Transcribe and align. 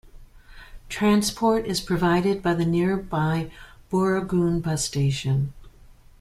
Transport 0.89 1.67
is 1.67 1.79
provided 1.79 2.41
by 2.41 2.55
the 2.55 2.65
nearby 2.65 3.51
Booragoon 3.91 4.59
bus 4.59 4.83
station. 4.83 5.53